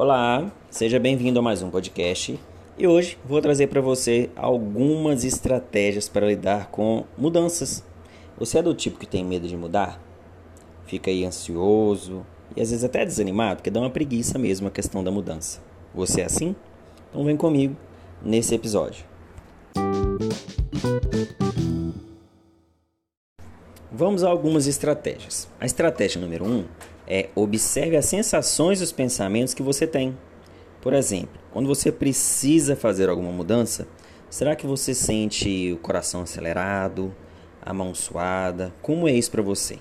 [0.00, 2.38] Olá, seja bem-vindo a mais um podcast
[2.78, 7.82] e hoje vou trazer para você algumas estratégias para lidar com mudanças.
[8.38, 10.00] Você é do tipo que tem medo de mudar?
[10.86, 12.24] Fica aí ansioso
[12.54, 15.60] e às vezes até desanimado, porque dá uma preguiça mesmo a questão da mudança.
[15.92, 16.54] Você é assim?
[17.10, 17.74] Então vem comigo
[18.22, 19.04] nesse episódio.
[23.90, 25.48] Vamos a algumas estratégias.
[25.58, 26.64] A estratégia número 1 um
[27.10, 30.16] é observe as sensações e os pensamentos que você tem.
[30.82, 33.88] Por exemplo, quando você precisa fazer alguma mudança,
[34.28, 37.14] será que você sente o coração acelerado,
[37.62, 38.74] a mão suada?
[38.82, 39.78] Como é isso para você?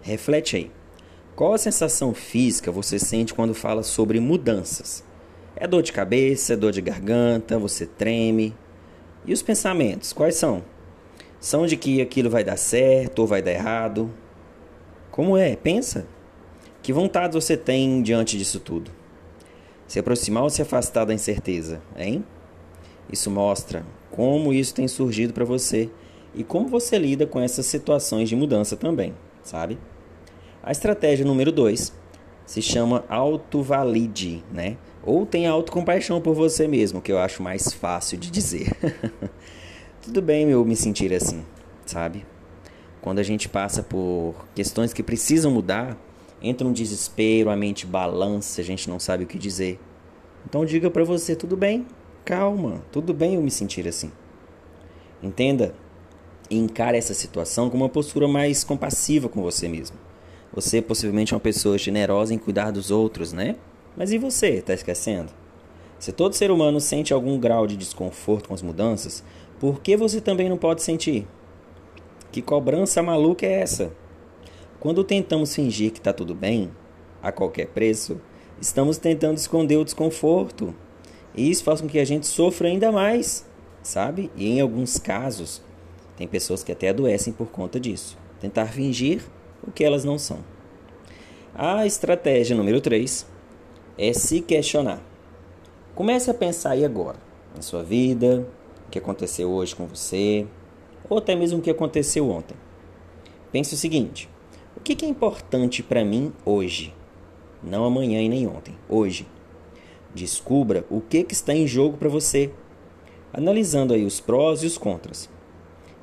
[0.00, 0.70] Reflete aí.
[1.34, 5.02] Qual a sensação física você sente quando fala sobre mudanças?
[5.56, 8.54] É dor de cabeça, é dor de garganta, você treme?
[9.26, 10.62] E os pensamentos, quais são?
[11.40, 14.10] São de que aquilo vai dar certo ou vai dar errado?
[15.10, 15.56] Como é?
[15.56, 16.06] Pensa.
[16.84, 18.90] Que vontade você tem diante disso tudo?
[19.88, 22.22] Se aproximar ou se afastar da incerteza, hein?
[23.10, 25.88] Isso mostra como isso tem surgido para você
[26.34, 29.78] e como você lida com essas situações de mudança também, sabe?
[30.62, 31.90] A estratégia número 2
[32.44, 34.76] se chama autovalide, né?
[35.02, 38.70] Ou tenha autocompaixão por você mesmo, que eu acho mais fácil de dizer.
[40.02, 41.46] Tudo bem eu me sentir assim,
[41.86, 42.26] sabe?
[43.00, 45.96] Quando a gente passa por questões que precisam mudar,
[46.48, 49.80] entra um desespero, a mente balança, a gente não sabe o que dizer.
[50.46, 51.86] Então diga para você, tudo bem,
[52.24, 54.12] calma, tudo bem eu me sentir assim.
[55.22, 55.74] Entenda
[56.50, 59.96] e encare essa situação com uma postura mais compassiva com você mesmo.
[60.52, 63.56] Você possivelmente é uma pessoa generosa em cuidar dos outros, né?
[63.96, 65.32] Mas e você, está esquecendo?
[65.98, 69.24] Se todo ser humano sente algum grau de desconforto com as mudanças,
[69.58, 71.26] por que você também não pode sentir?
[72.30, 73.92] Que cobrança maluca é essa?
[74.84, 76.70] Quando tentamos fingir que está tudo bem,
[77.22, 78.20] a qualquer preço,
[78.60, 80.74] estamos tentando esconder o desconforto.
[81.34, 83.48] E isso faz com que a gente sofra ainda mais,
[83.82, 84.30] sabe?
[84.36, 85.62] E em alguns casos,
[86.18, 88.18] tem pessoas que até adoecem por conta disso.
[88.42, 89.22] Tentar fingir
[89.66, 90.40] o que elas não são.
[91.54, 93.26] A estratégia número 3
[93.96, 95.00] é se questionar.
[95.94, 97.16] Comece a pensar aí agora,
[97.56, 98.46] na sua vida,
[98.86, 100.46] o que aconteceu hoje com você,
[101.08, 102.54] ou até mesmo o que aconteceu ontem.
[103.50, 104.28] Pense o seguinte:
[104.76, 106.94] o que é importante para mim hoje?
[107.62, 109.26] Não amanhã e nem ontem, hoje.
[110.14, 112.50] Descubra o que, está em jogo para você,
[113.32, 115.30] analisando aí os prós e os contras.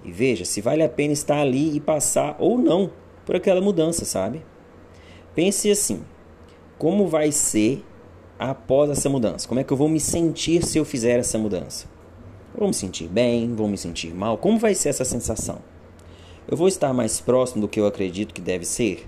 [0.04, 2.92] E veja se vale a pena estar ali e passar ou não
[3.26, 4.44] por aquela mudança, sabe?
[5.36, 6.02] Pense assim:
[6.78, 7.86] como vai ser
[8.40, 9.48] após essa mudança?
[9.48, 11.88] Como é que eu vou me sentir se eu fizer essa mudança?
[12.58, 13.54] vou me sentir bem?
[13.56, 14.38] Vou me sentir mal?
[14.38, 15.60] Como vai ser essa sensação?
[16.48, 19.06] Eu vou estar mais próximo do que eu acredito que deve ser?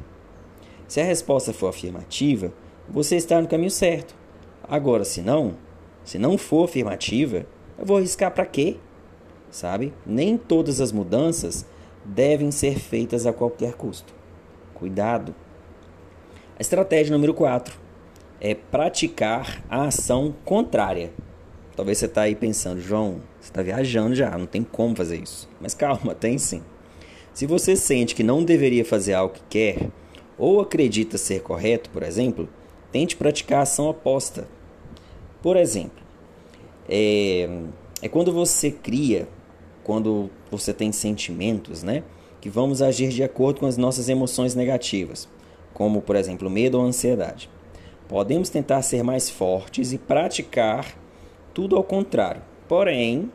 [0.88, 2.54] Se a resposta for afirmativa,
[2.88, 4.16] você está no caminho certo.
[4.64, 5.56] Agora, se não,
[6.04, 7.46] se não for afirmativa,
[7.78, 8.78] eu vou arriscar para quê?
[9.50, 9.94] Sabe?
[10.06, 11.66] Nem todas as mudanças
[12.06, 14.14] devem ser feitas a qualquer custo.
[14.74, 15.34] Cuidado.
[16.58, 17.76] A estratégia número 4
[18.40, 21.12] é praticar a ação contrária.
[21.76, 25.50] Talvez você está aí pensando, João, você está viajando já, não tem como fazer isso.
[25.60, 26.62] Mas calma, tem sim.
[27.34, 29.90] Se você sente que não deveria fazer algo que quer,
[30.38, 32.48] ou acredita ser correto, por exemplo,
[32.92, 34.48] tente praticar a ação oposta.
[35.42, 36.04] Por exemplo,
[36.88, 37.50] é,
[38.02, 39.28] é quando você cria,
[39.84, 42.04] quando você tem sentimentos, né?
[42.40, 45.28] Que vamos agir de acordo com as nossas emoções negativas,
[45.74, 47.50] como, por exemplo, medo ou ansiedade.
[48.08, 50.96] Podemos tentar ser mais fortes e praticar
[51.54, 52.42] tudo ao contrário.
[52.68, 53.32] Porém,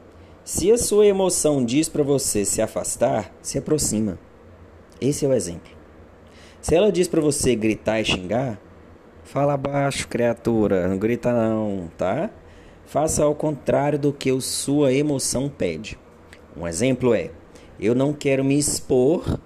[0.48, 4.18] se a sua emoção diz para você se afastar, se aproxima.
[4.98, 5.70] Esse é o exemplo.
[6.58, 8.58] Se ela diz para você gritar e xingar,
[9.24, 12.30] fala baixo, criatura, não grita não, tá?
[12.86, 15.98] Faça ao contrário do que a sua emoção pede.
[16.56, 17.30] Um exemplo é:
[17.78, 19.38] eu não quero me expor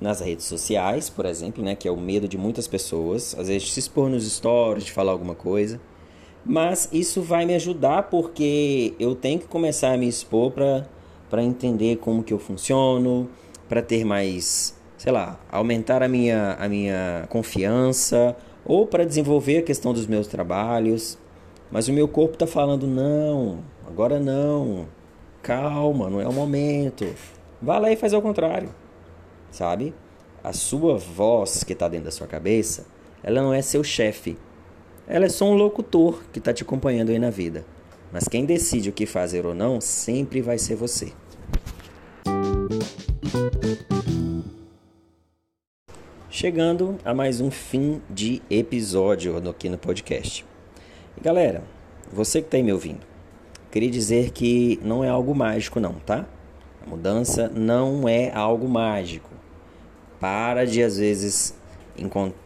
[0.00, 3.72] nas redes sociais, por exemplo, né, que é o medo de muitas pessoas, às vezes
[3.72, 5.80] se expor nos stories, de falar alguma coisa
[6.44, 11.96] mas isso vai me ajudar porque eu tenho que começar a me expor para entender
[11.96, 13.28] como que eu funciono,
[13.68, 19.62] para ter mais, sei lá, aumentar a minha, a minha confiança ou para desenvolver a
[19.62, 21.18] questão dos meus trabalhos.
[21.70, 24.86] Mas o meu corpo está falando: não, agora não,
[25.42, 27.06] calma, não é o momento.
[27.60, 28.68] Vá lá e faz ao contrário,
[29.50, 29.94] sabe?
[30.42, 32.86] A sua voz que está dentro da sua cabeça,
[33.22, 34.36] ela não é seu chefe,
[35.06, 37.64] ela é só um locutor que está te acompanhando aí na vida.
[38.12, 41.12] Mas quem decide o que fazer ou não sempre vai ser você.
[46.30, 50.44] Chegando a mais um fim de episódio aqui no podcast.
[51.16, 51.62] E galera,
[52.12, 53.00] você que está aí me ouvindo,
[53.70, 56.26] queria dizer que não é algo mágico não, tá?
[56.84, 59.30] A mudança não é algo mágico.
[60.20, 61.54] Para de às vezes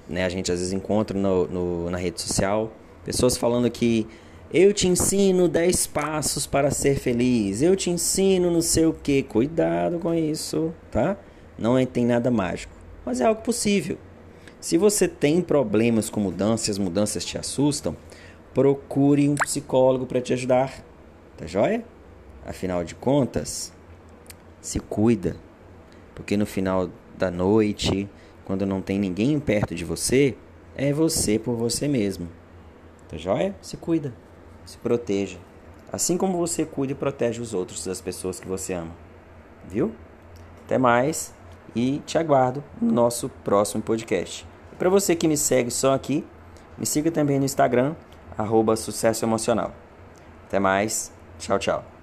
[0.09, 2.73] né, a gente às vezes encontra no, no, na rede social
[3.05, 4.07] pessoas falando que
[4.53, 7.61] eu te ensino 10 passos para ser feliz.
[7.61, 9.23] Eu te ensino não sei o que.
[9.23, 11.17] Cuidado com isso, tá?
[11.59, 12.73] Não é, tem nada mágico,
[13.05, 13.99] mas é algo possível.
[14.61, 17.97] Se você tem problemas com mudanças, as mudanças te assustam,
[18.55, 20.85] procure um psicólogo para te ajudar.
[21.37, 21.85] Tá joia?
[22.47, 23.73] Afinal de contas,
[24.61, 25.37] se cuida.
[26.15, 28.09] Porque no final da noite,
[28.49, 30.37] quando não tem ninguém perto de você,
[30.75, 32.29] é você por você mesmo.
[33.09, 33.55] Tá joia?
[33.63, 34.13] Se cuida
[34.69, 35.39] se proteja,
[35.91, 38.93] assim como você cuida e protege os outros das pessoas que você ama.
[39.67, 39.93] Viu?
[40.67, 41.35] Até mais
[41.75, 44.47] e te aguardo no nosso próximo podcast.
[44.71, 46.23] E para você que me segue só aqui,
[46.77, 47.95] me siga também no Instagram,
[48.37, 49.73] arroba Sucesso Emocional.
[50.47, 51.98] Até mais, tchau, tchau.